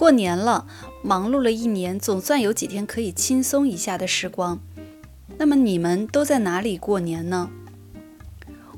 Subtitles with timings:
[0.00, 0.64] 过年了，
[1.02, 4.58] 忙碌了一年，总算有几天可以轻松一下的时光。
[5.36, 7.50] 那么你们都在哪里过年呢？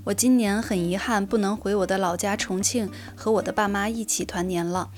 [0.03, 4.91] 我今年很遗憾不能回我的老家重庆和我的爸妈一起团年了。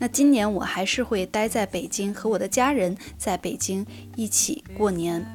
[0.00, 3.86] 那今年我还是会待在北京，和我的家人在北京
[4.16, 5.26] 一起过年。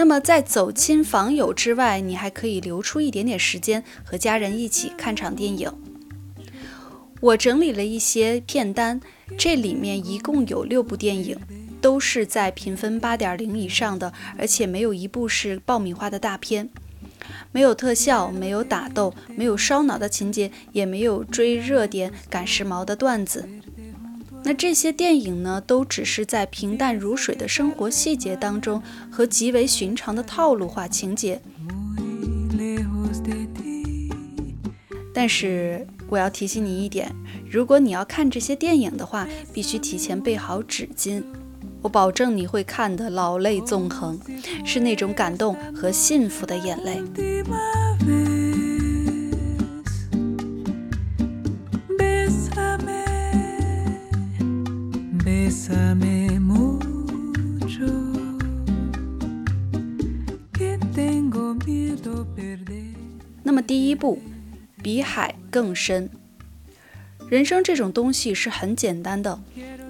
[0.00, 5.70] 那么，在走亲访友之外，你还可以留出一点点时间和家人一起看场电影。
[7.20, 8.98] 我整理了一些片单，
[9.36, 11.36] 这里面一共有六部电影，
[11.82, 16.70] 都是在评分八点零以上的，而且没有一部是爆米花的大片，
[17.52, 23.46] 没有特效，没有打斗，没有烧脑的情节，也没有追热点、赶时髦的段子。
[24.42, 31.40] 那这些电影呢，都只是在平淡如水的生活细节当中，和极为寻常的套路化情节。
[35.12, 37.14] 但是我要提醒你一点，
[37.50, 41.22] 如果你要看这些电影的话，必须提前备好纸巾。
[41.82, 44.18] 我保证你会看得老泪纵横，
[44.64, 47.02] 是那种感动和幸福的眼泪。
[65.50, 66.08] 更深。
[67.28, 69.40] 人生这种东西是很简单的，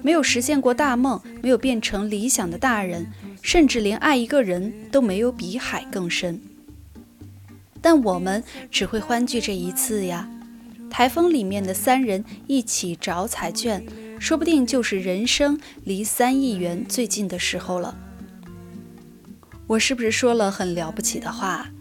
[0.01, 3.07] 没有实现过大梦，没有变成理想的大人，
[3.41, 6.41] 甚至连爱一个人都没有比海更深。
[7.81, 10.29] 但我们只会欢聚这一次呀！
[10.89, 13.83] 台风里面的三人一起找彩券。
[14.19, 17.97] 说不定就是人生离三亿元最近的时候了。
[19.65, 21.71] 我是不是说了很了不起的话？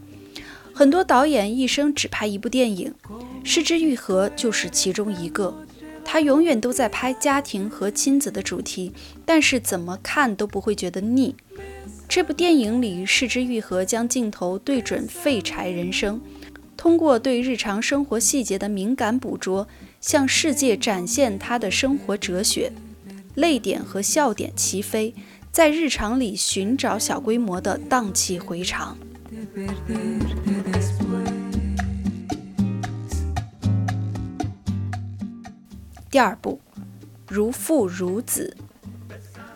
[0.81, 2.95] 很多导演一生只拍一部电影，
[3.45, 5.55] 失之愈合就是其中一个。
[6.03, 8.91] 他永远都在拍家庭和亲子的主题，
[9.27, 11.37] 但是怎么看都不会觉得腻。
[12.09, 16.19] 这部电影里，失之愈合将镜头对准废柴人生，
[16.79, 19.69] 通过对日常生活细节的敏感捕捉。
[20.01, 22.73] 向世界展现他的生活哲学，
[23.35, 25.15] 泪点和笑点齐飞，
[25.53, 28.97] 在日常里寻找小规模的荡气回肠。
[36.09, 36.61] 第二步，
[37.29, 38.57] 如父如子，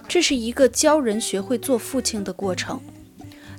[0.08, 2.80] 这是一个教人学会做父亲的过程。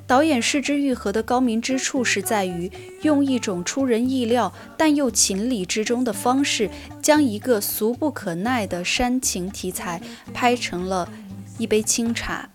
[0.06, 2.70] 导演失之愈合的高明之处是在于
[3.02, 6.70] 用一种出人意料但又情理之中的方式，
[7.02, 10.02] 将一个俗不可耐的煽情题材
[10.34, 11.10] 拍成了
[11.58, 12.50] 一杯清茶。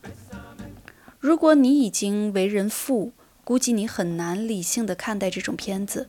[1.19, 3.13] 如果你已经为人父，
[3.51, 6.07] 估计你很难理性的看待这种片子。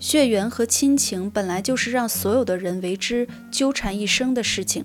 [0.00, 4.84] 血缘和亲情本来就是让所有的人为之纠缠一生的事情，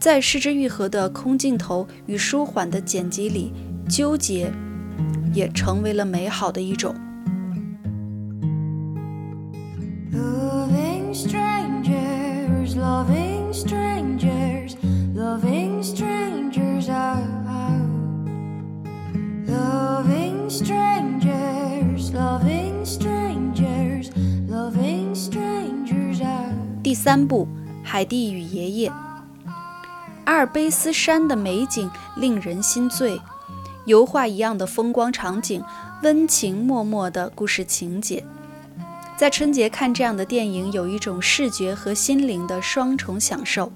[0.00, 3.52] 在失之愈合的空镜头与舒缓的剪辑里。
[3.86, 4.50] 纠结
[5.34, 6.94] 也成为了美好的一种。
[27.04, 27.48] 三部
[27.84, 28.88] 《海蒂与爷爷》，
[30.22, 33.20] 阿尔卑斯山的美景令人心醉。
[33.86, 35.60] 油画一样的风光场景，
[36.04, 38.24] 温情脉脉的故事情节，
[39.16, 43.72] 在春节看这样的电影，有一种视觉和心灵的双重享受。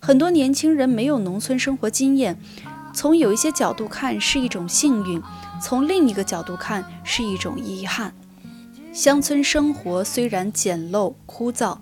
[0.00, 2.40] 很多年轻人没有农村生活经验，
[2.94, 5.20] 从有一些角度看是一种幸运，
[5.60, 8.14] 从另一个角度看是一种遗憾。
[8.90, 11.76] 乡村生活虽然简陋枯燥，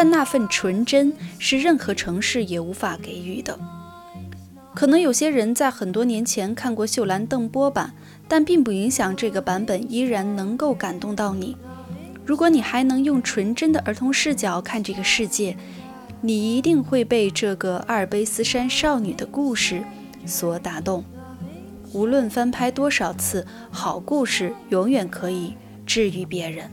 [0.00, 3.58] 但那份纯真是任何城市也无法给予的。
[4.72, 7.92] 可能有些人在很多年前看过秀兰邓波版，
[8.28, 11.56] 但并不影响这个版本依然能够感动到你。
[12.24, 15.56] 如果你还能用纯真的儿童视角看这个世界，
[16.20, 19.82] 你一定会被这个阿尔卑斯山少女的故事
[20.24, 21.02] 所打动。
[21.92, 25.54] 无论翻拍多少次，好故事永远可以
[25.84, 26.70] 治愈别人。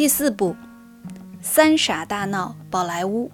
[0.00, 0.56] 第四部
[1.42, 3.30] 《三傻大闹宝莱坞》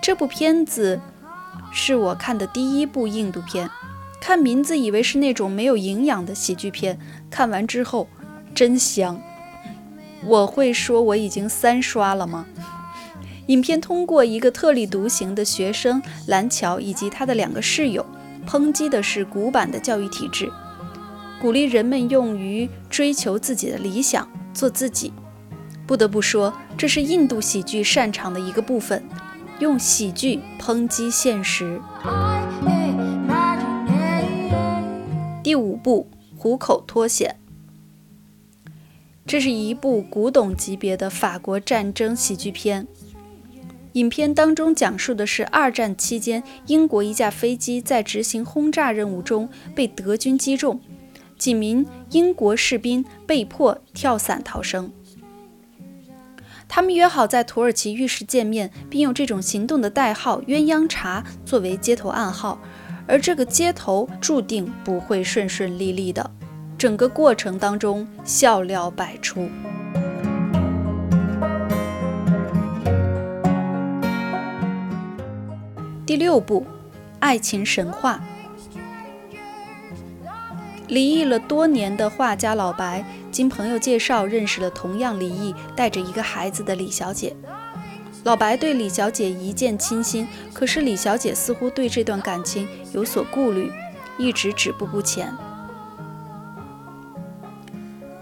[0.00, 1.00] 这部片子
[1.72, 3.68] 是我看的第一部印度片。
[4.20, 6.96] 看名字以为是那种没有营养的喜剧片，
[7.28, 8.06] 看完之后
[8.54, 9.20] 真香。
[10.22, 12.46] 我会说我已经三刷了吗？
[13.48, 18.06] 影片通过一个特立独行的学生蓝桥以及他的两个室友，
[18.46, 20.48] 抨击的是古板的教育体制，
[21.40, 24.28] 鼓励人们用于追求自己的理想。
[24.56, 25.12] 做自己，
[25.86, 29.04] 不得不说，这是印度喜剧擅长的一个部分，
[29.60, 31.78] 用喜剧抨击现实。
[35.42, 36.08] 第五部
[36.40, 37.36] 《虎口脱险》，
[39.26, 42.88] 这是一部古董级别的法国战争喜剧片。
[43.92, 50.80] 影片当中讲述的是二战期间，英国一架飞机在执行轰炸任务中被德军击中。
[51.38, 54.90] 几名英国士兵被迫跳伞逃生。
[56.68, 62.58] 他们约好在土耳其浴室见面，并用这种行动的代号“鸳鸯茶”作为接头暗号。
[63.08, 66.28] 而这个接头注定不会顺顺利利的，
[66.76, 69.48] 整个过程当中笑料百出。
[76.04, 76.62] 第六部，
[77.20, 78.20] 《爱情神话》。
[80.88, 87.34] 离异了多年的画家老白，经朋友介绍认识了同样离异、带着一个孩子的李小姐。
[88.24, 93.72] 老白对李小姐一见倾心，可是李小姐似乎对这段感情有所顾虑，
[94.18, 95.28] 一直止步不前。《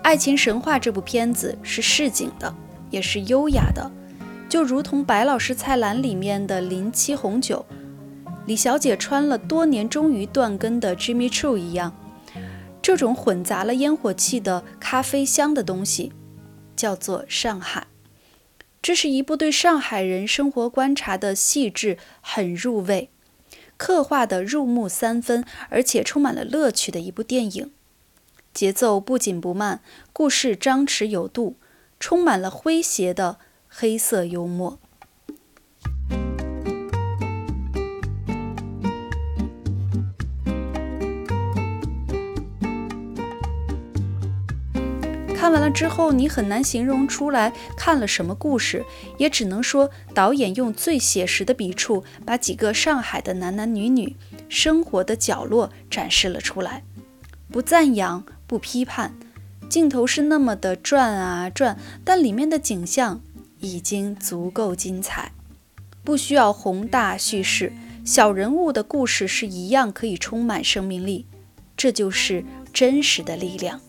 [0.02, 2.54] 爱情神话》这部片子是市井的，
[2.90, 3.90] 也是优雅的，
[4.48, 7.64] 就如同《白老师菜篮》里面的零七红酒，
[8.46, 11.94] 李小姐穿了多年终于断根的 Jimmy Choo 一样。
[12.84, 16.12] 这种混杂了烟火气的咖啡香的东西，
[16.76, 17.86] 叫做上海。
[18.82, 23.08] 这是一部对上海人生活观察的细致，很入味，
[23.78, 27.70] 刻画的入木三分，而且充满了乐趣的一部电影。
[28.52, 29.80] 节奏不紧不慢，
[30.12, 31.56] 故事张弛有度，
[31.98, 34.78] 充满了诙谐的黑色幽默。
[45.44, 48.82] 看完了之后，你很难形容出来看了什么故事，
[49.18, 54.16] 也只能说导演用最写实的笔触，把几个上海的男男女女
[54.48, 56.82] 生活的角落展示了出来。
[57.52, 59.14] 不赞扬，不批判，
[59.68, 63.20] 镜头是那么的转啊转，但里面的景象
[63.60, 65.32] 已经足够精彩。
[66.02, 71.26] 不需要宏大叙事，小人物的故事是一样可以充满生命力，
[71.76, 72.42] 这就是
[72.72, 73.82] 真实的力量。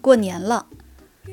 [0.00, 0.66] 过年了，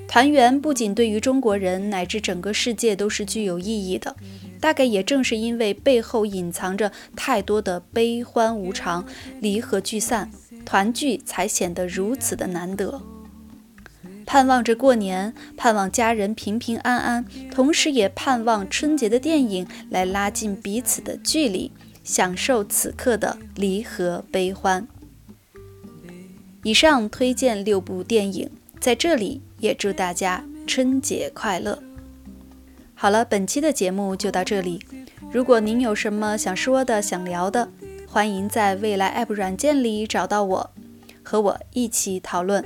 [0.07, 4.15] 团圆不仅对于中国人，乃至整个世界都是具有意义的。
[4.61, 9.05] 大概也正是因为背后隐藏着太多的悲欢无常、
[9.39, 10.31] 离合聚散，
[10.65, 13.01] 团聚才显得如此的难得。
[14.31, 21.69] 盼望着过年，盼望家人平平安安，同时也盼望春节的电影来拉近彼此的距离，
[22.05, 24.87] 享受此刻的离合悲欢。
[26.63, 28.49] 以上推荐六部电影。
[28.79, 31.83] 在这里也祝大家春节快乐。
[32.95, 34.79] 好了，本期的节目就到这里。
[35.29, 37.69] 如果您有什么想说的、想聊的，
[38.07, 40.71] 欢迎在未来 App 软件里找到我，
[41.21, 42.63] 和我一起讨论。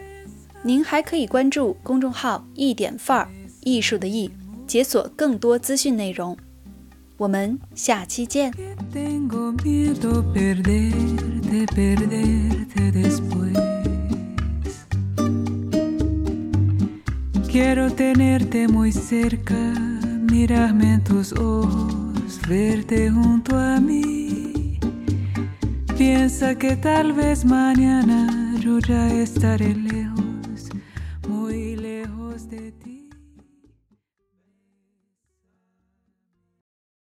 [0.66, 3.30] 您还可以关注公众号“一点范儿
[3.62, 4.32] 艺术的艺”，
[4.66, 6.36] 解锁更多资讯内容。
[7.18, 8.52] 我们下期见。